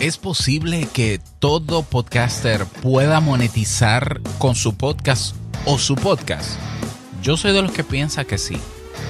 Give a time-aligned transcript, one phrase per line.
[0.00, 5.36] ¿Es posible que todo podcaster pueda monetizar con su podcast
[5.66, 6.58] o su podcast?
[7.22, 8.56] Yo soy de los que piensa que sí.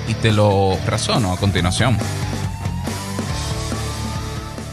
[0.09, 1.97] Y te lo razono a continuación.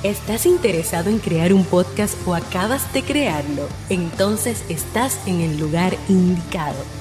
[0.04, 3.68] ¿Estás interesado en crear un podcast o acabas de crearlo?
[3.90, 7.01] Entonces estás en el lugar indicado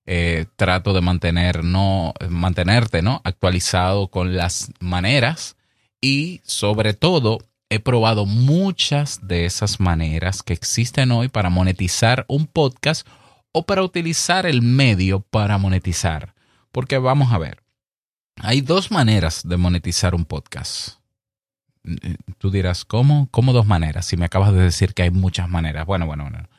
[0.06, 3.22] eh, trato de mantener, no, mantenerte ¿no?
[3.24, 5.56] actualizado con las maneras
[6.02, 12.46] y sobre todo he probado muchas de esas maneras que existen hoy para monetizar un
[12.46, 13.08] podcast
[13.54, 16.34] o para utilizar el medio para monetizar.
[16.72, 17.64] Porque vamos a ver,
[18.36, 20.98] hay dos maneras de monetizar un podcast.
[22.38, 23.28] Tú dirás, ¿cómo?
[23.32, 24.06] ¿Cómo dos maneras?
[24.06, 25.86] Si me acabas de decir que hay muchas maneras.
[25.86, 26.50] Bueno, bueno, bueno.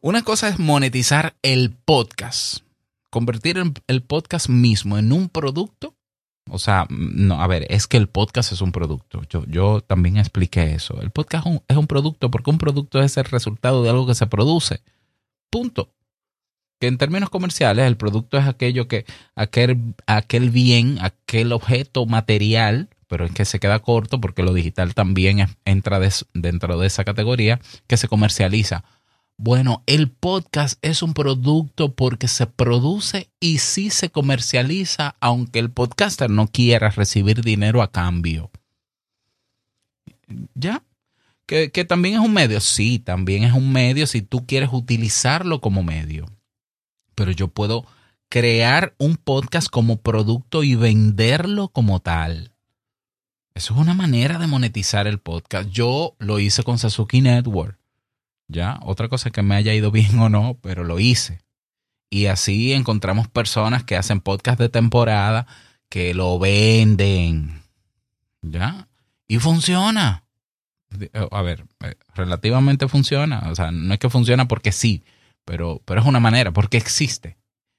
[0.00, 2.58] Una cosa es monetizar el podcast,
[3.10, 5.94] convertir el podcast mismo en un producto.
[6.48, 9.22] O sea, no, a ver, es que el podcast es un producto.
[9.28, 11.00] Yo, yo también expliqué eso.
[11.00, 14.06] El podcast es un, es un producto porque un producto es el resultado de algo
[14.06, 14.82] que se produce.
[15.50, 15.90] Punto.
[16.78, 22.90] Que en términos comerciales el producto es aquello que, aquel, aquel bien, aquel objeto material,
[23.08, 25.98] pero es que se queda corto porque lo digital también entra
[26.34, 28.84] dentro de esa categoría, que se comercializa
[29.38, 35.70] bueno, el podcast es un producto porque se produce y sí se comercializa, aunque el
[35.70, 38.50] podcaster no quiera recibir dinero a cambio.
[40.54, 40.82] ¿Ya?
[41.46, 42.60] ¿Que, también es un medio.
[42.60, 46.26] Sí, también es un medio si tú quieres utilizarlo como medio.
[47.14, 47.86] Pero yo puedo
[48.28, 52.52] crear un podcast como producto y venderlo como tal.
[53.54, 55.68] Eso es una manera de monetizar el podcast.
[55.70, 57.78] Yo lo hice con Sasuke Network.
[58.48, 58.78] ¿Ya?
[58.82, 61.40] Otra cosa es que me haya ido bien o no, pero lo hice.
[62.10, 65.46] Y así encontramos personas que hacen podcast de temporada,
[65.88, 67.62] que lo venden,
[68.42, 68.88] ¿ya?
[69.28, 70.24] Y funciona.
[71.30, 73.48] A ver, eh, relativamente funciona.
[73.50, 75.04] O sea, no es que funciona porque sí,
[75.44, 77.36] pero, pero es una manera, porque existe.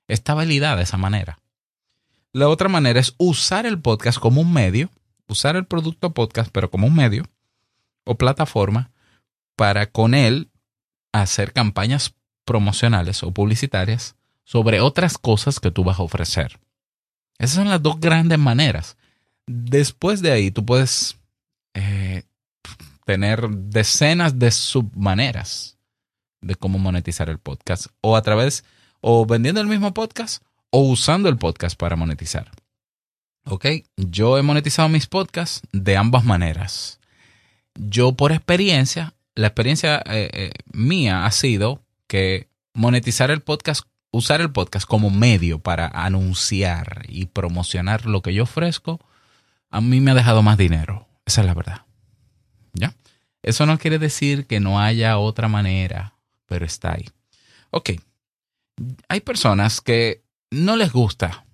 [0.07, 1.39] Está validada esa manera.
[2.33, 4.89] La otra manera es usar el podcast como un medio,
[5.27, 7.23] usar el producto podcast, pero como un medio
[8.03, 8.91] o plataforma
[9.55, 10.49] para con él
[11.11, 16.59] hacer campañas promocionales o publicitarias sobre otras cosas que tú vas a ofrecer.
[17.37, 18.97] Esas son las dos grandes maneras.
[19.45, 21.17] Después de ahí tú puedes
[21.73, 22.23] eh,
[23.05, 25.77] tener decenas de submaneras
[26.41, 28.63] de cómo monetizar el podcast o a través
[29.01, 32.51] o vendiendo el mismo podcast o usando el podcast para monetizar.
[33.45, 33.65] Ok,
[33.95, 36.99] yo he monetizado mis podcasts de ambas maneras.
[37.75, 44.41] Yo por experiencia la experiencia eh, eh, mía ha sido que monetizar el podcast, usar
[44.41, 48.99] el podcast como medio para anunciar y promocionar lo que yo ofrezco,
[49.69, 51.07] a mí me ha dejado más dinero.
[51.25, 51.85] Esa es la verdad.
[52.73, 52.95] ¿Ya?
[53.43, 56.15] Eso no quiere decir que no haya otra manera,
[56.47, 57.05] pero está ahí.
[57.69, 57.91] Ok.
[59.07, 61.45] Hay personas que no les gusta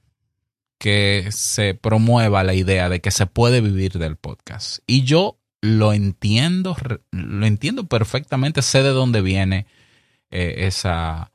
[0.77, 4.79] que se promueva la idea de que se puede vivir del podcast.
[4.87, 6.75] Y yo lo entiendo,
[7.11, 9.65] lo entiendo perfectamente, sé de dónde viene
[10.29, 11.31] eh, esa,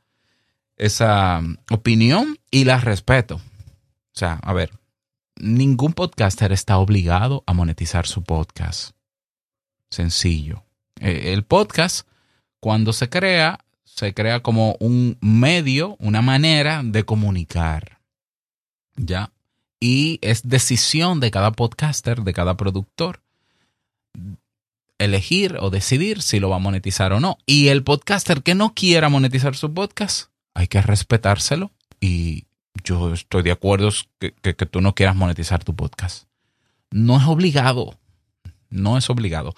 [0.76, 1.40] esa
[1.70, 3.36] opinión y la respeto.
[3.36, 4.70] O sea, a ver,
[5.36, 8.90] ningún podcaster está obligado a monetizar su podcast.
[9.88, 10.62] Sencillo.
[11.00, 12.06] Eh, el podcast,
[12.60, 18.02] cuando se crea, se crea como un medio, una manera de comunicar.
[18.94, 19.32] ¿Ya?
[19.81, 23.22] Y es decisión de cada podcaster, de cada productor,
[24.98, 27.38] elegir o decidir si lo va a monetizar o no.
[27.46, 31.70] Y el podcaster que no quiera monetizar su podcast, hay que respetárselo.
[32.00, 32.46] Y
[32.84, 36.28] yo estoy de acuerdo que, que, tú no quieras monetizar tu podcast.
[36.90, 37.98] No es obligado.
[38.70, 39.54] No es obligado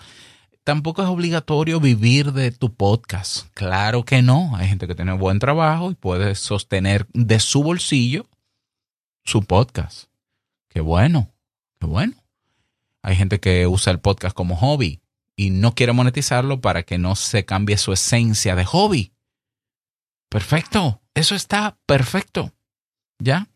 [0.71, 3.49] tampoco es obligatorio vivir de tu podcast.
[3.55, 4.55] Claro que no.
[4.55, 8.29] Hay gente que tiene buen trabajo y puede sostener de su bolsillo
[9.25, 10.05] su podcast.
[10.69, 11.31] Qué bueno,
[11.81, 12.15] qué bueno.
[13.03, 15.01] Hay gente que usa el podcast como hobby
[15.41, 19.15] y no quiere monetizarlo para que no se cambie su esencia de hobby.
[20.29, 22.53] Perfecto, eso está perfecto.
[23.19, 23.49] ¿Ya?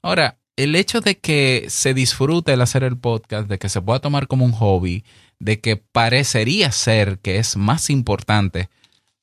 [0.00, 3.98] Ahora, el hecho de que se disfrute el hacer el podcast, de que se pueda
[3.98, 5.04] tomar como un hobby,
[5.38, 8.70] de que parecería ser que es más importante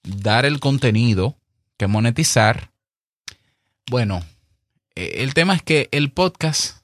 [0.04, 1.39] dar el contenido
[1.77, 2.69] que monetizar,
[3.89, 4.24] bueno,
[4.94, 6.83] e, el tema es que el podcast,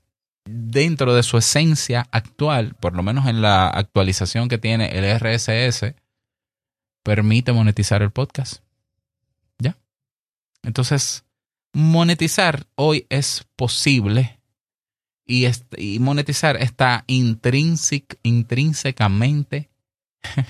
[0.49, 5.93] dentro de su esencia actual, por lo menos en la actualización que tiene el RSS,
[7.03, 8.63] permite monetizar el podcast.
[9.59, 9.77] ¿Ya?
[10.63, 11.25] Entonces,
[11.73, 14.39] monetizar hoy es posible
[15.25, 15.47] y,
[15.99, 19.69] monetizar está intrínsecamente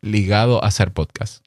[0.00, 1.44] ligado a hacer podcast.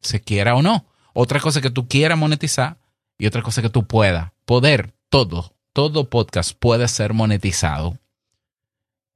[0.00, 0.86] Se quiera o no.
[1.12, 2.78] Otra cosa que tú quieras monetizar
[3.18, 4.32] y otra cosa que tú puedas.
[4.46, 7.98] Poder, todo, todo podcast puede ser monetizado.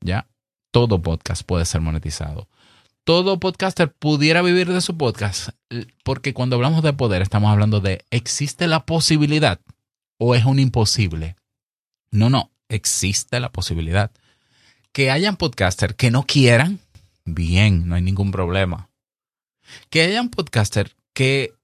[0.05, 0.27] ¿Ya?
[0.73, 2.49] Todo podcast puede ser monetizado.
[3.05, 5.51] Todo podcaster pudiera vivir de su podcast,
[6.05, 9.61] porque cuando hablamos de poder estamos hablando de ¿existe la posibilidad
[10.19, 11.37] o es un imposible?
[12.11, 14.11] No, no, existe la posibilidad.
[14.93, 16.81] Que hayan podcasters que no quieran,
[17.25, 18.91] bien, no hay ningún problema.
[19.89, 21.55] Que hayan podcasters que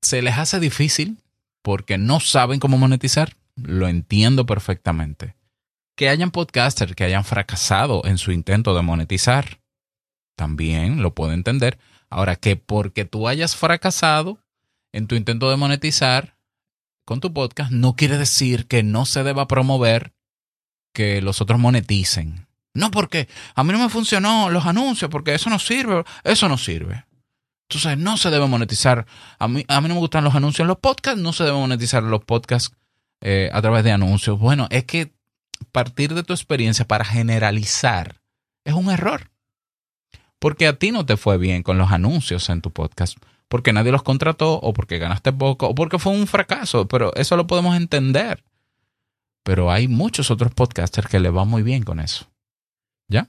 [0.00, 1.18] se les hace difícil
[1.60, 5.34] porque no saben cómo monetizar, lo entiendo perfectamente.
[5.96, 9.60] Que hayan podcasters que hayan fracasado en su intento de monetizar,
[10.36, 11.78] también lo puedo entender.
[12.10, 14.38] Ahora, que porque tú hayas fracasado
[14.92, 16.36] en tu intento de monetizar
[17.04, 20.12] con tu podcast, no quiere decir que no se deba promover
[20.92, 22.46] que los otros moneticen.
[22.74, 26.04] No, porque a mí no me funcionó los anuncios, porque eso no sirve.
[26.24, 27.06] Eso no sirve.
[27.68, 29.06] Entonces, no se debe monetizar.
[29.38, 31.56] A mí, a mí no me gustan los anuncios en los podcasts, no se debe
[31.56, 32.76] monetizar los podcasts
[33.20, 34.38] eh, a través de anuncios.
[34.38, 35.12] Bueno, es que
[35.72, 38.20] partir de tu experiencia para generalizar
[38.64, 39.30] es un error.
[40.38, 43.16] Porque a ti no te fue bien con los anuncios en tu podcast,
[43.48, 47.36] porque nadie los contrató, o porque ganaste poco, o porque fue un fracaso, pero eso
[47.36, 48.42] lo podemos entender
[49.46, 52.26] pero hay muchos otros podcasters que le va muy bien con eso.
[53.06, 53.28] ¿Ya?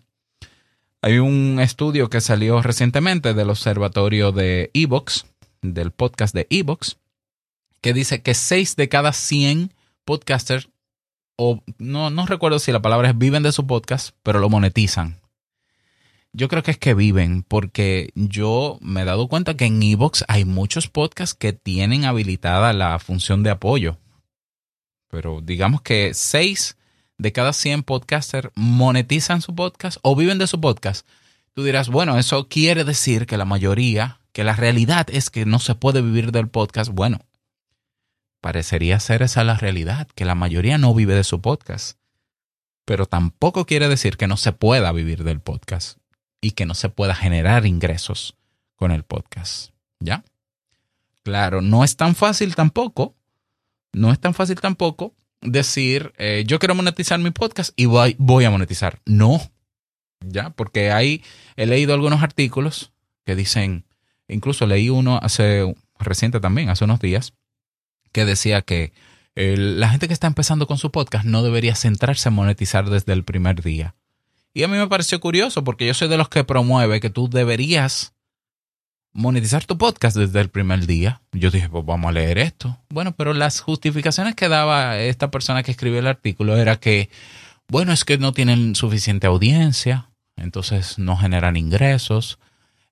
[1.04, 5.28] Hay un estudio que salió recientemente del observatorio de Evox,
[5.62, 6.98] del podcast de Evox,
[7.81, 9.75] que dice que 6 de cada 100
[10.07, 10.69] podcasters,
[11.36, 15.19] o no, no recuerdo si la palabra es viven de su podcast, pero lo monetizan.
[16.33, 20.25] Yo creo que es que viven, porque yo me he dado cuenta que en Evox
[20.27, 24.00] hay muchos podcasts que tienen habilitada la función de apoyo
[25.09, 26.77] pero digamos que 6
[27.18, 31.07] de cada 100 podcasters monetizan su podcast o viven de su podcast.
[31.53, 35.60] Tú dirás, bueno, eso quiere decir que la mayoría, que la realidad es que no
[35.60, 36.91] se puede vivir del podcast.
[36.91, 37.20] Bueno,
[38.41, 41.98] parecería ser esa la realidad, que la mayoría no vive de su podcast.
[42.86, 45.98] Pero tampoco quiere decir que no se pueda vivir del podcast
[46.41, 48.38] y que no se pueda generar ingresos
[48.75, 49.72] con el podcast.
[50.00, 50.24] ¿Ya?
[51.24, 53.17] Claro, no es tan fácil tampoco
[53.98, 58.46] no es tan fácil tampoco decir, eh, yo quiero monetizar mi podcast y voy, voy
[58.46, 59.01] a monetizar.
[59.06, 59.41] No,
[60.20, 61.24] ya, porque ahí
[61.56, 62.91] he leído algunos artículos
[63.25, 63.86] que dicen,
[64.27, 67.34] incluso leí uno hace reciente también, hace unos días,
[68.12, 68.94] que decía que
[69.36, 73.24] la gente que está empezando con su podcast no debería centrarse en monetizar desde el
[73.24, 73.96] primer día.
[74.54, 77.30] Y a mí me pareció curioso porque yo soy de los que promueve que tú
[77.30, 78.14] deberías
[79.14, 81.22] monetizar tu podcast desde el primer día.
[81.32, 82.78] Yo dije, pues vamos a leer esto.
[82.90, 87.10] Bueno, pero las justificaciones que daba esta persona que escribió el artículo era que,
[87.68, 92.40] bueno, es que no tienen suficiente audiencia, entonces no generan ingresos,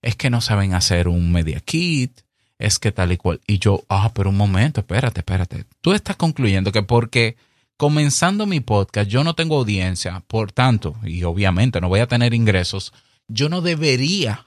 [0.02, 2.22] es que no saben hacer un media kit,
[2.60, 3.42] es que tal y cual.
[3.48, 5.66] Y yo, ah, pero un momento, espérate, espérate.
[5.82, 7.38] Tú estás concluyendo que porque
[7.78, 12.34] comenzando mi podcast yo no tengo audiencia, por tanto, y obviamente no voy a tener
[12.34, 12.94] ingresos,
[13.28, 14.46] yo no debería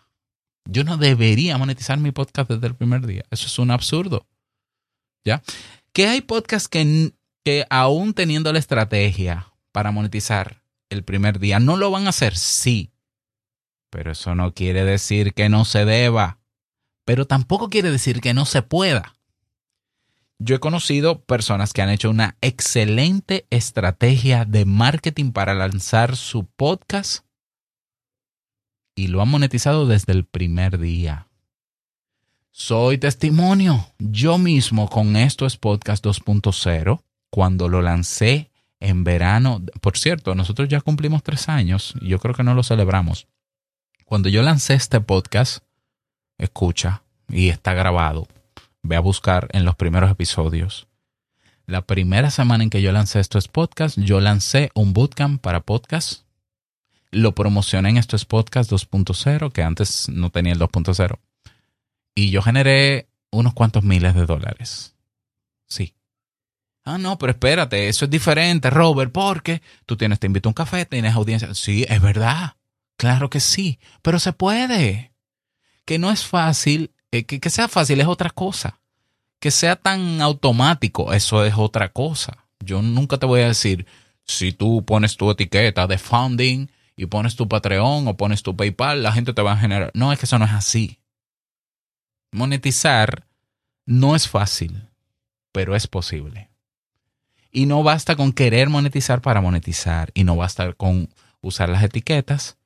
[0.68, 3.24] yo no debería monetizar mi podcast desde el primer día.
[3.30, 4.26] Eso es un absurdo.
[5.24, 5.42] ¿Ya?
[5.92, 7.12] Que hay podcasts que,
[7.42, 12.36] que aún teniendo la estrategia para monetizar el primer día, no lo van a hacer,
[12.36, 12.92] sí.
[13.90, 16.37] Pero eso no quiere decir que no se deba.
[17.08, 19.16] Pero tampoco quiere decir que no se pueda.
[20.38, 26.44] Yo he conocido personas que han hecho una excelente estrategia de marketing para lanzar su
[26.44, 27.24] podcast
[28.94, 31.28] y lo han monetizado desde el primer día.
[32.50, 33.86] Soy testimonio.
[33.98, 37.00] Yo mismo con esto es Podcast 2.0,
[37.30, 38.50] cuando lo lancé
[38.80, 42.62] en verano, por cierto, nosotros ya cumplimos tres años y yo creo que no lo
[42.62, 43.28] celebramos.
[44.04, 45.62] Cuando yo lancé este podcast,
[46.38, 48.26] escucha, y está grabado,
[48.82, 50.88] ve a buscar en los primeros episodios.
[51.66, 56.22] La primera semana en que yo lancé estos podcast, yo lancé un bootcamp para podcast.
[57.10, 61.18] Lo promocioné en estos podcast 2.0, que antes no tenía el 2.0.
[62.14, 64.94] Y yo generé unos cuantos miles de dólares.
[65.66, 65.94] Sí.
[66.84, 70.54] Ah, no, pero espérate, eso es diferente, Robert, porque tú tienes, te invito a un
[70.54, 71.54] café, tienes audiencia.
[71.54, 72.56] Sí, es verdad.
[72.96, 75.12] Claro que sí, pero se puede.
[75.88, 78.80] Que no es fácil eh, que, sea fácil es otra cosa.
[79.40, 82.44] Que sea tan automático, eso es otra cosa.
[82.60, 83.86] Yo nunca te voy a decir,
[84.24, 86.66] si tú pones tu etiqueta de funding
[86.96, 89.90] y pones tu Patreon o pones tu PayPal, la gente te va a generar.
[89.94, 90.98] No, es que eso no es así.
[92.32, 93.26] Monetizar
[93.86, 94.88] no es fácil,
[95.52, 96.50] pero es posible.
[97.50, 100.10] Y no basta con querer monetizar para monetizar.
[100.14, 101.08] Y no basta con
[101.40, 102.58] usar las etiquetas.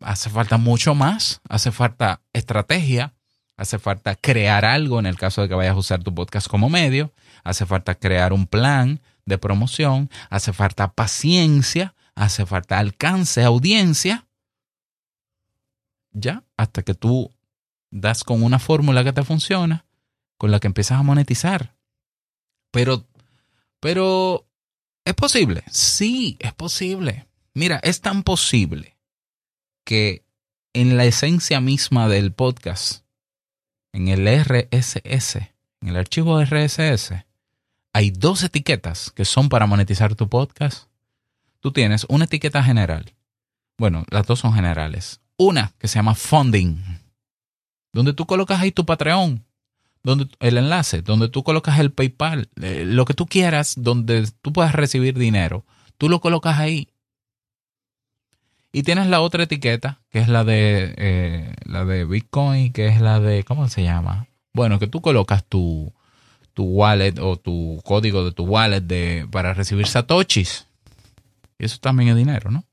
[0.00, 1.40] Hace falta mucho más.
[1.48, 3.14] Hace falta estrategia.
[3.56, 6.70] Hace falta crear algo en el caso de que vayas a usar tu podcast como
[6.70, 7.12] medio.
[7.42, 10.10] Hace falta crear un plan de promoción.
[10.30, 11.94] Hace falta paciencia.
[12.14, 14.26] Hace falta alcance, audiencia.
[16.12, 17.32] Ya, hasta que tú
[17.90, 19.86] das con una fórmula que te funciona,
[20.36, 21.76] con la que empiezas a monetizar.
[22.70, 23.06] Pero,
[23.80, 24.48] pero,
[25.04, 25.62] ¿es posible?
[25.70, 27.28] Sí, es posible.
[27.54, 28.97] Mira, es tan posible
[29.88, 30.22] que
[30.74, 33.04] en la esencia misma del podcast
[33.94, 35.36] en el RSS,
[35.80, 37.14] en el archivo RSS,
[37.94, 40.90] hay dos etiquetas que son para monetizar tu podcast.
[41.60, 43.14] Tú tienes una etiqueta general.
[43.78, 45.22] Bueno, las dos son generales.
[45.38, 46.76] Una que se llama funding,
[47.94, 49.42] donde tú colocas ahí tu Patreon,
[50.02, 54.52] donde el enlace, donde tú colocas el PayPal, eh, lo que tú quieras, donde tú
[54.52, 55.64] puedas recibir dinero,
[55.96, 56.90] tú lo colocas ahí
[58.72, 63.00] y tienes la otra etiqueta, que es la de, eh, la de Bitcoin, que es
[63.00, 64.28] la de, ¿cómo se llama?
[64.52, 65.92] Bueno, que tú colocas tu,
[66.52, 70.66] tu wallet o tu código de tu wallet de, para recibir satoshis.
[71.58, 72.64] Y eso también es dinero, ¿no?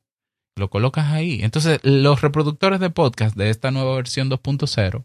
[0.57, 1.39] Lo colocas ahí.
[1.41, 5.03] Entonces, los reproductores de podcast de esta nueva versión 2.0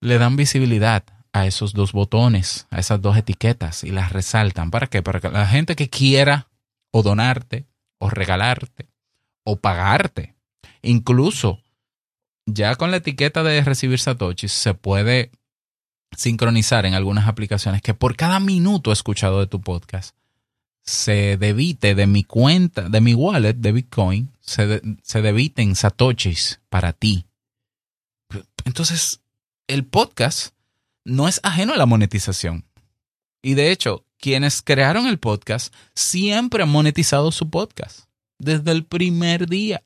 [0.00, 4.70] le dan visibilidad a esos dos botones, a esas dos etiquetas y las resaltan.
[4.70, 5.02] ¿Para qué?
[5.02, 6.48] Para que la gente que quiera
[6.90, 7.66] o donarte
[7.98, 8.91] o regalarte
[9.44, 10.34] o pagarte.
[10.82, 11.60] Incluso
[12.46, 15.30] ya con la etiqueta de recibir satoshis se puede
[16.16, 20.14] sincronizar en algunas aplicaciones que por cada minuto escuchado de tu podcast
[20.84, 26.92] se debite de mi cuenta, de mi wallet de Bitcoin, se, se debiten satoshis para
[26.92, 27.24] ti.
[28.64, 29.20] Entonces,
[29.68, 30.54] el podcast
[31.04, 32.64] no es ajeno a la monetización.
[33.42, 38.06] Y de hecho, quienes crearon el podcast siempre han monetizado su podcast
[38.42, 39.82] desde el primer día.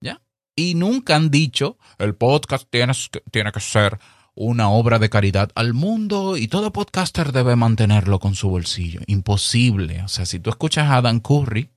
[0.00, 0.20] ¿Ya?
[0.54, 2.92] Y nunca han dicho, el podcast tiene,
[3.30, 3.98] tiene que ser
[4.34, 9.00] una obra de caridad al mundo y todo podcaster debe mantenerlo con su bolsillo.
[9.06, 10.02] Imposible.
[10.02, 11.70] O sea, si tú escuchas a Dan Curry,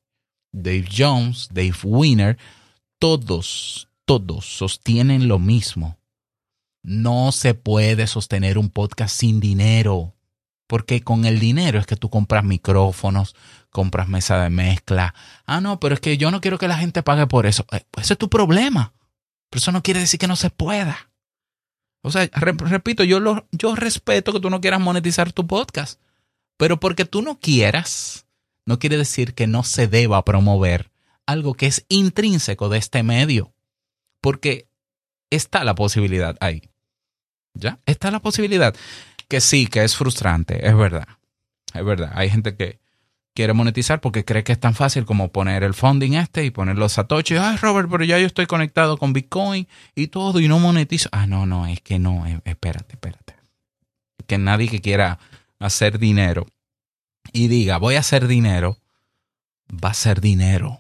[0.51, 2.38] Dave Jones, Dave Winner,
[3.00, 5.98] todos, todos sostienen lo mismo.
[6.84, 10.13] No se puede sostener un podcast sin dinero,
[10.68, 13.36] porque con el dinero es que tú compras micrófonos,
[13.72, 15.16] compras mesa de mezcla.
[15.46, 17.66] Ah, no, pero es que yo no quiero que la gente pague por eso.
[17.72, 18.94] Eh, ese es tu problema.
[19.50, 21.10] Pero eso no quiere decir que no se pueda.
[22.04, 26.00] O sea, repito, yo, lo, yo respeto que tú no quieras monetizar tu podcast.
[26.58, 28.25] Pero porque tú no quieras,
[28.66, 30.92] no quiere decir que no se deba promover
[31.25, 33.54] algo que es intrínseco de este medio.
[34.20, 34.68] Porque
[35.30, 36.70] está la posibilidad ahí.
[37.54, 37.80] ¿Ya?
[37.86, 38.75] Está la posibilidad.
[39.28, 41.08] Que sí, que es frustrante, es verdad.
[41.74, 42.12] Es verdad.
[42.16, 42.80] Hay gente que,
[43.41, 46.77] quiere monetizar porque cree que es tan fácil como poner el funding este y poner
[46.77, 47.38] los satoshi.
[47.38, 51.10] Ay, Robert, pero ya yo estoy conectado con Bitcoin y todo y no monetizo.
[51.12, 53.33] Ah, no, no, es que no, eh, espérate, espérate.
[54.27, 55.17] Que nadie que quiera
[55.57, 56.45] hacer dinero
[57.33, 58.77] y diga, voy a hacer dinero,
[59.71, 60.79] va a ser dinero.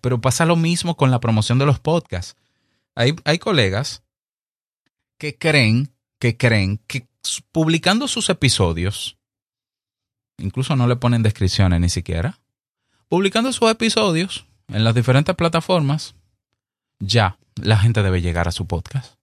[0.00, 2.34] Pero pasa lo mismo con la promoción de los podcasts.
[2.94, 4.02] Hay, hay colegas
[5.18, 7.06] que creen, que creen que
[7.52, 9.18] publicando sus episodios,
[10.40, 12.40] incluso no le ponen descripciones ni siquiera,
[13.08, 16.14] publicando sus episodios en las diferentes plataformas,
[17.00, 19.14] ya la gente debe llegar a su podcast.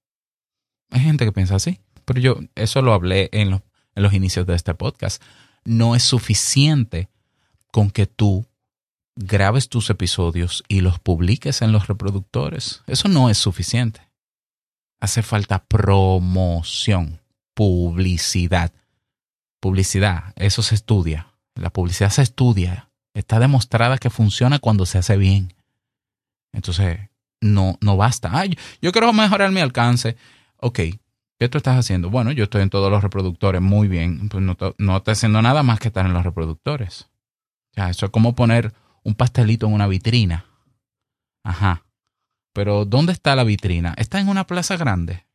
[0.91, 3.51] Hay gente que piensa así, pero yo eso lo hablé en
[3.95, 5.21] los, inicios de este podcast.
[5.65, 7.09] No es suficiente
[7.71, 8.45] con que tú
[9.15, 12.83] grabes tus episodios y los publiques en los reproductores.
[12.88, 14.01] Eso no es suficiente.
[15.00, 17.19] Hace falta promoción,
[17.53, 18.71] publicidad.
[19.60, 21.34] Publicidad, eso se estudia.
[21.56, 22.90] La publicidad se estudia.
[23.14, 25.54] Está demostrada que funciona cuando se hace bien.
[26.54, 27.00] Entonces,
[27.42, 28.30] no, no basta.
[28.34, 30.18] Ay, yo quiero mejorar mi alcance.
[30.58, 30.80] Ok,
[31.40, 32.10] ¿qué tú estás haciendo?
[32.10, 34.30] Bueno, yo estoy en todos los reproductores, muy bien.
[34.30, 37.10] Pues no, no estoy haciendo nada más que estar en los reproductores.
[37.76, 38.74] Ya, eso es como poner
[39.04, 40.46] un pastelito en una vitrina.
[41.44, 41.86] Ajá.
[42.54, 43.94] Pero ¿dónde está la vitrina?
[43.98, 45.26] Está en una plaza grande.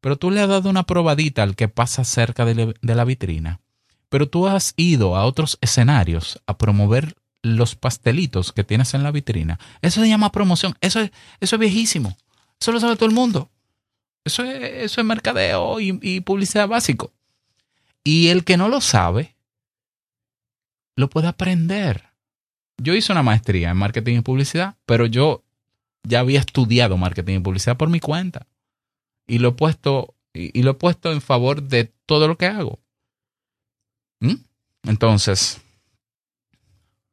[0.00, 3.60] Pero tú le has dado una probadita al que pasa cerca de, la vitrina.
[4.08, 9.10] Pero tú has ido a otros escenarios a promover los pastelitos que tienes en la
[9.10, 9.58] vitrina.
[9.82, 10.76] Eso se llama promoción.
[10.80, 11.10] Eso es,
[11.40, 12.16] eso es viejísimo.
[12.60, 13.50] Eso lo sabe todo el mundo.
[14.24, 17.12] Eso es, eso es mercadeo y, y publicidad básico.
[18.04, 19.36] Y el que no lo sabe,
[20.94, 22.06] lo puede aprender
[22.78, 25.44] yo hice una maestría en marketing y publicidad, pero yo
[26.02, 28.46] ya había estudiado marketing y publicidad por mi cuenta.
[29.26, 32.80] Y lo he puesto, y, lo he puesto en favor de todo lo que hago.
[34.20, 34.36] ¿Mm?
[34.84, 35.60] Entonces,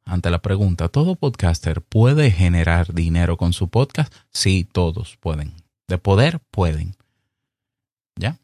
[0.04, 4.12] ante la pregunta, ¿todo podcaster puede generar dinero con su podcast?
[4.30, 5.54] Sí, todos pueden.
[5.88, 6.96] De poder, pueden.
[8.16, 8.38] ¿Ya?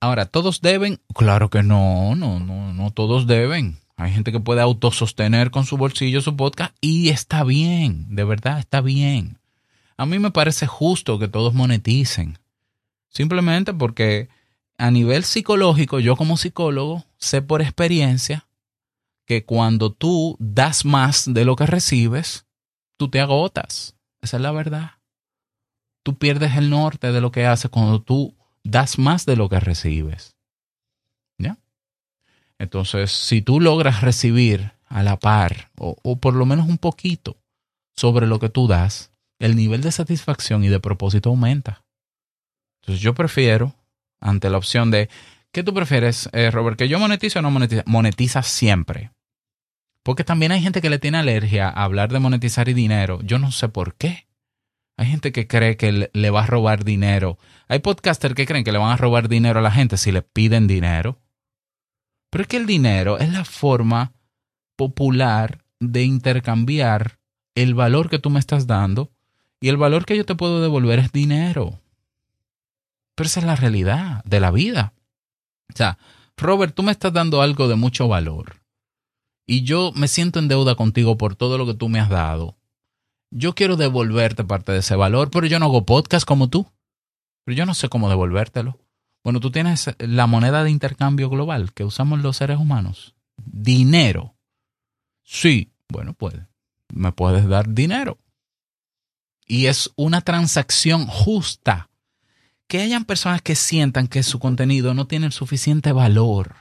[0.00, 1.00] Ahora, ¿todos deben?
[1.14, 3.78] Claro que no, no, no, no todos deben.
[3.96, 8.58] Hay gente que puede autosostener con su bolsillo su podcast y está bien, de verdad
[8.58, 9.38] está bien.
[9.96, 12.38] A mí me parece justo que todos moneticen.
[13.14, 14.28] Simplemente porque
[14.76, 18.46] a nivel psicológico, yo como psicólogo sé por experiencia
[19.24, 22.44] que cuando tú das más de lo que recibes,
[22.98, 23.96] tú te agotas.
[24.20, 24.90] Esa es la verdad.
[26.02, 29.60] Tú pierdes el norte de lo que haces cuando tú das más de lo que
[29.60, 30.34] recibes.
[32.58, 37.36] Entonces, si tú logras recibir a la par o, por lo menos un poquito
[37.96, 41.83] sobre lo que tú das, el nivel de satisfacción y de propósito aumenta.
[42.84, 43.74] Entonces yo prefiero,
[44.20, 45.08] ante la opción de,
[45.52, 46.76] ¿qué tú prefieres, eh, Robert?
[46.78, 47.82] ¿Que yo monetice o no monetice?
[47.86, 49.10] Monetiza siempre.
[50.02, 53.20] Porque también hay gente que le tiene alergia a hablar de monetizar y dinero.
[53.22, 54.26] Yo no sé por qué.
[54.98, 57.38] Hay gente que cree que le va a robar dinero.
[57.68, 60.20] Hay podcasters que creen que le van a robar dinero a la gente si le
[60.20, 61.18] piden dinero.
[62.28, 64.12] Pero es que el dinero es la forma
[64.76, 67.18] popular de intercambiar
[67.54, 69.10] el valor que tú me estás dando
[69.58, 71.80] y el valor que yo te puedo devolver es dinero.
[73.26, 74.92] Esa es la realidad de la vida.
[75.72, 75.98] O sea,
[76.36, 78.64] Robert, tú me estás dando algo de mucho valor
[79.46, 82.56] y yo me siento en deuda contigo por todo lo que tú me has dado.
[83.30, 86.66] Yo quiero devolverte parte de ese valor, pero yo no hago podcast como tú.
[87.44, 88.78] Pero yo no sé cómo devolvértelo.
[89.22, 93.14] Bueno, tú tienes la moneda de intercambio global que usamos los seres humanos.
[93.36, 94.34] Dinero.
[95.24, 96.34] Sí, bueno, pues
[96.92, 98.18] me puedes dar dinero.
[99.46, 101.90] Y es una transacción justa.
[102.66, 106.56] Que hayan personas que sientan que su contenido no tiene el suficiente valor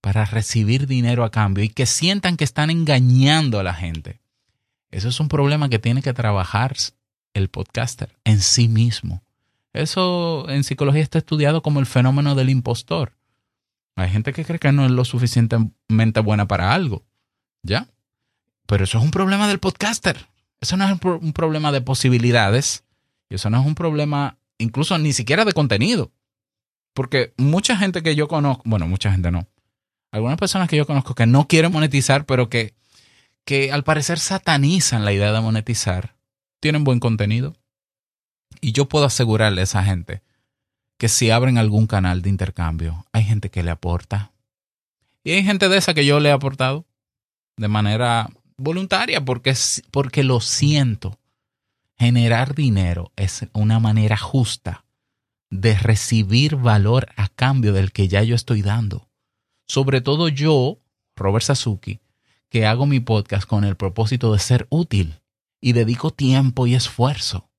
[0.00, 4.20] para recibir dinero a cambio y que sientan que están engañando a la gente.
[4.90, 6.76] Eso es un problema que tiene que trabajar
[7.32, 9.22] el podcaster en sí mismo.
[9.72, 13.12] Eso en psicología está estudiado como el fenómeno del impostor.
[13.96, 17.04] Hay gente que cree que no es lo suficientemente buena para algo.
[17.62, 17.88] ¿Ya?
[18.66, 20.28] Pero eso es un problema del podcaster.
[20.60, 22.84] Eso no es un problema de posibilidades.
[23.28, 26.12] Y eso no es un problema incluso ni siquiera de contenido.
[26.94, 29.46] Porque mucha gente que yo conozco, bueno, mucha gente no.
[30.10, 32.74] Algunas personas que yo conozco que no quieren monetizar, pero que,
[33.44, 36.14] que al parecer satanizan la idea de monetizar,
[36.60, 37.54] tienen buen contenido,
[38.60, 40.22] y yo puedo asegurarle a esa gente
[40.98, 44.32] que si abren algún canal de intercambio, hay gente que le aporta.
[45.24, 46.86] Y hay gente de esa que yo le he aportado
[47.56, 49.54] de manera voluntaria porque,
[49.90, 51.18] porque lo siento.
[51.98, 54.84] Generar dinero es una manera justa
[55.50, 59.08] de recibir valor a cambio del que ya yo estoy dando.
[59.66, 60.80] Sobre todo yo,
[61.16, 62.00] Robert Sasuki,
[62.48, 65.20] que hago mi podcast con el propósito de ser útil
[65.60, 67.50] y dedico tiempo y esfuerzo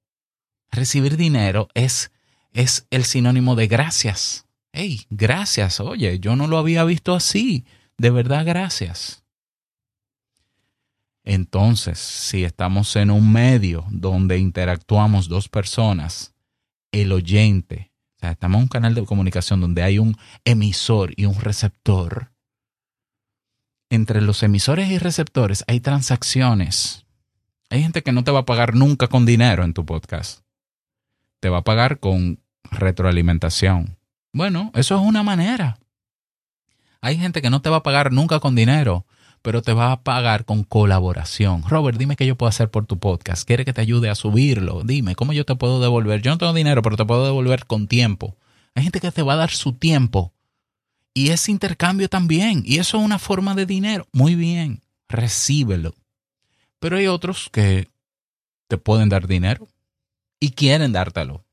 [0.76, 2.12] recibir dinero es,
[2.52, 4.46] es el sinónimo de gracias.
[4.72, 5.80] Hey, gracias.
[5.80, 7.66] Oye, yo no lo había visto así.
[7.98, 9.25] De verdad, gracias.
[11.26, 16.34] Entonces, si estamos en un medio donde interactuamos dos personas,
[16.92, 21.26] el oyente, o sea, estamos en un canal de comunicación donde hay un emisor y
[21.26, 22.32] un receptor,
[23.90, 27.06] entre los emisores y receptores hay transacciones.
[27.70, 30.46] Hay gente que no te va a pagar nunca con dinero en tu podcast
[31.46, 32.40] te va a pagar con
[32.72, 34.00] retroalimentación.
[34.34, 35.78] Bueno, eso es una manera.
[37.02, 39.06] Hay gente que no te va a pagar nunca con dinero,
[39.46, 41.62] pero te va a pagar con colaboración.
[41.68, 43.46] Robert, dime qué yo puedo hacer por tu podcast.
[43.46, 44.82] ¿Quiere que te ayude a subirlo?
[44.84, 46.24] Dime, ¿cómo yo te puedo devolver?
[46.24, 48.36] Yo no tengo dinero, pero te puedo devolver con tiempo.
[48.74, 50.34] Hay gente que te va a dar su tiempo.
[51.14, 52.64] Y ese intercambio también.
[52.66, 54.08] Y eso es una forma de dinero.
[54.12, 55.94] Muy bien, recíbelo.
[56.80, 57.88] Pero hay otros que
[58.68, 59.68] te pueden dar dinero
[60.40, 61.46] y quieren dártelo.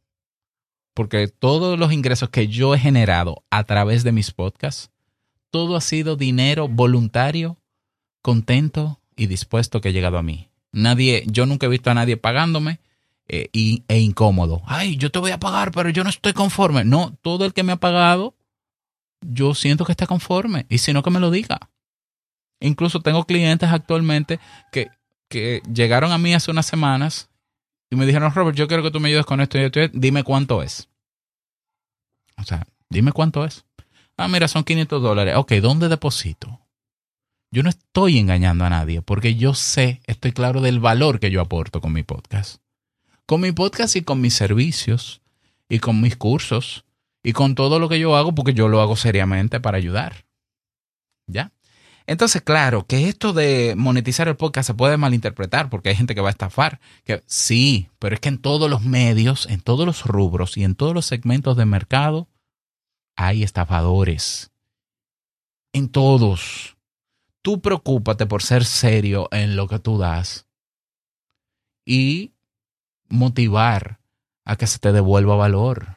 [0.94, 4.90] Porque todos los ingresos que yo he generado a través de mis podcasts,
[5.50, 7.58] todo ha sido dinero voluntario
[8.22, 10.48] contento y dispuesto que ha llegado a mí.
[10.72, 12.80] Nadie, yo nunca he visto a nadie pagándome
[13.28, 14.62] eh, y, e incómodo.
[14.66, 16.84] Ay, yo te voy a pagar, pero yo no estoy conforme.
[16.84, 18.34] No, todo el que me ha pagado,
[19.20, 20.66] yo siento que está conforme.
[20.68, 21.70] Y si no, que me lo diga.
[22.60, 24.88] Incluso tengo clientes actualmente que,
[25.28, 27.28] que llegaron a mí hace unas semanas
[27.90, 29.80] y me dijeron, Robert, yo quiero que tú me ayudes con esto y esto.
[29.92, 30.88] Dime cuánto es.
[32.38, 33.66] O sea, dime cuánto es.
[34.16, 35.34] Ah, mira, son 500 dólares.
[35.36, 36.61] Ok, ¿dónde deposito?
[37.54, 41.42] Yo no estoy engañando a nadie porque yo sé, estoy claro del valor que yo
[41.42, 42.62] aporto con mi podcast.
[43.26, 45.20] Con mi podcast y con mis servicios
[45.68, 46.86] y con mis cursos
[47.22, 50.24] y con todo lo que yo hago porque yo lo hago seriamente para ayudar.
[51.26, 51.52] ¿Ya?
[52.06, 56.22] Entonces, claro, que esto de monetizar el podcast se puede malinterpretar porque hay gente que
[56.22, 56.80] va a estafar.
[57.04, 60.74] Que, sí, pero es que en todos los medios, en todos los rubros y en
[60.74, 62.28] todos los segmentos de mercado
[63.14, 64.50] hay estafadores.
[65.74, 66.71] En todos
[67.42, 70.46] tú preocúpate por ser serio en lo que tú das
[71.84, 72.32] y
[73.08, 74.00] motivar
[74.44, 75.96] a que se te devuelva valor.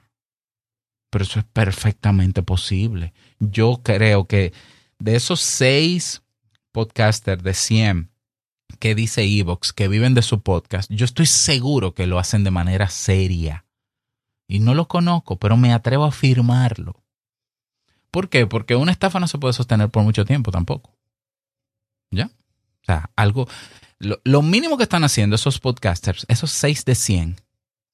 [1.10, 3.14] Pero eso es perfectamente posible.
[3.40, 4.54] Yo creo que
[5.00, 6.24] de esos seis
[6.72, 8.12] podcasters de 100
[8.80, 12.52] que dice Evox que viven de su podcast, yo estoy seguro que lo hacen de
[12.52, 13.66] manera seria.
[14.48, 17.04] Y no lo conozco, pero me atrevo a afirmarlo.
[18.12, 18.46] ¿Por qué?
[18.46, 20.95] Porque una estafa no se puede sostener por mucho tiempo tampoco.
[22.12, 22.28] ¿Ya?
[22.28, 23.48] O sea, algo,
[24.00, 27.42] lo, mínimo que están haciendo esos podcasters, esos 6 de 100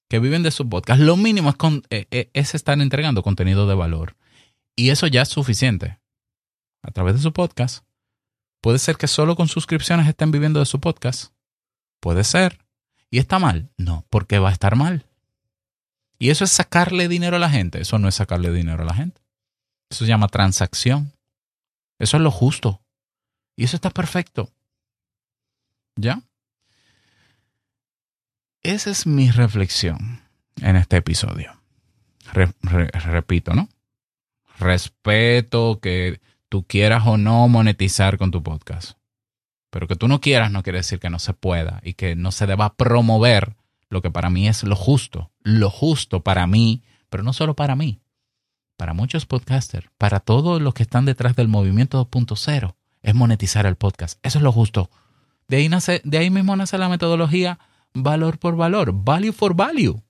[0.10, 3.67] que viven de su podcast, lo mínimo es, con, eh, eh, es estar entregando contenido
[3.67, 4.17] de valor.
[4.76, 6.00] Y eso ya es suficiente.
[6.84, 7.86] A través de su podcast.
[8.62, 11.34] Puede ser que solo con suscripciones estén viviendo de su podcast.
[12.02, 12.60] Puede ser.
[13.10, 13.69] ¿Y está mal?
[13.78, 15.06] No, porque va a estar mal.
[16.17, 17.82] Y eso es sacarle dinero a la gente.
[17.82, 19.21] Eso no es sacarle dinero a la gente.
[19.89, 21.13] Eso se llama transacción.
[22.00, 22.81] Eso es lo justo.
[23.62, 24.50] Y eso está perfecto.
[25.95, 26.24] ¿Ya?
[28.63, 30.24] Esa es mi reflexión
[30.63, 31.62] en este episodio.
[32.34, 33.69] repito, ¿no?
[34.58, 38.93] Respeto que tú quieras o no monetizar con tu podcast.
[39.69, 42.32] Pero que tú no quieras no quiere decir que no se pueda y que no
[42.32, 43.58] se deba promover
[43.89, 45.30] lo que para mí es lo justo.
[45.43, 48.02] Lo justo para mí, pero no solo para mí.
[48.76, 53.76] Para muchos podcasters, para todos los que están detrás del movimiento 2.0 es monetizar el
[53.76, 54.20] podcast.
[54.24, 54.90] Eso es lo justo.
[55.48, 57.60] De ahí, nace, de ahí mismo nace la metodología
[57.94, 60.02] valor por valor, value for value,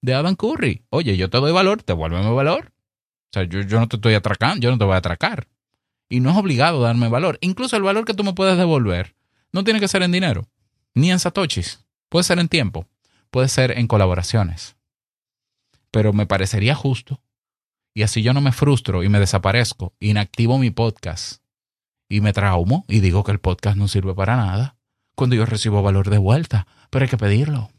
[0.00, 0.84] de Adam Curry.
[0.90, 2.72] Oye, yo te doy valor, te vuelve valor.
[3.30, 5.48] O sea, yo, no te estoy atracando, yo no te voy a atracar.
[6.08, 7.38] Y no es obligado darme valor.
[7.40, 9.14] Incluso el valor que tú me puedes devolver
[9.52, 10.48] no tiene que ser en dinero,
[10.94, 11.84] ni en satoshis.
[12.08, 12.86] Puede ser en tiempo,
[13.30, 14.76] puede ser en colaboraciones.
[15.90, 17.22] Pero me parecería justo.
[17.94, 21.41] Y así yo no me frustro y me desaparezco, inactivo mi podcast
[22.12, 24.76] y me traumo y digo que el podcast no sirve para nada
[25.14, 27.70] cuando yo recibo valor de vuelta, pero hay que pedirlo.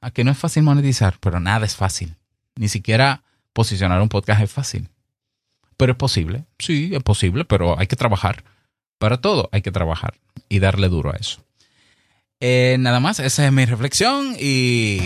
[0.00, 2.14] A que no es fácil monetizar, pero nada es fácil.
[2.54, 4.88] Ni siquiera posicionar un podcast es fácil.
[5.76, 8.44] Pero es posible, sí, es posible, pero hay que trabajar.
[8.98, 10.14] Para todo hay que trabajar
[10.48, 11.44] y darle duro a eso.
[12.38, 15.00] Eh, nada más, esa es mi reflexión y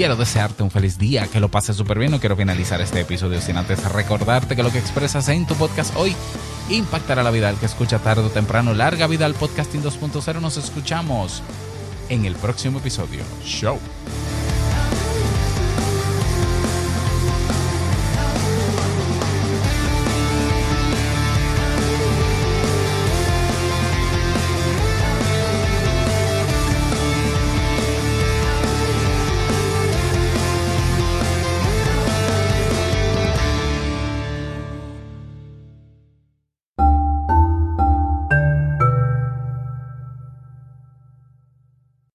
[0.00, 2.10] quiero desearte un feliz día, que lo pases súper bien.
[2.10, 5.94] No quiero finalizar este episodio sin antes recordarte que lo que expresas en tu podcast
[5.94, 6.16] hoy
[6.70, 8.72] impactará la vida del que escucha tarde o temprano.
[8.72, 10.40] Larga vida al podcasting 2.0.
[10.40, 11.42] Nos escuchamos
[12.08, 13.20] en el próximo episodio.
[13.44, 13.78] Show.